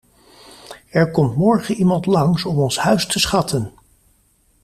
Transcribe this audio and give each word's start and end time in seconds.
Er 0.89 1.11
komt 1.11 1.35
morgen 1.35 1.75
iemand 1.75 2.05
langs 2.05 2.45
om 2.45 2.59
ons 2.59 2.77
huis 2.77 3.05
te 3.07 3.19
schatten. 3.19 3.73